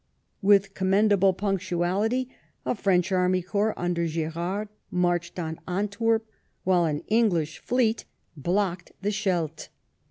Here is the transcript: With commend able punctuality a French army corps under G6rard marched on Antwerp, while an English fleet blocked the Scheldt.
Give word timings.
With 0.41 0.73
commend 0.73 1.11
able 1.11 1.31
punctuality 1.31 2.27
a 2.65 2.73
French 2.73 3.11
army 3.11 3.43
corps 3.43 3.75
under 3.77 4.05
G6rard 4.07 4.69
marched 4.89 5.37
on 5.37 5.59
Antwerp, 5.67 6.25
while 6.63 6.85
an 6.85 7.01
English 7.07 7.59
fleet 7.59 8.05
blocked 8.35 8.93
the 9.03 9.11
Scheldt. 9.11 9.69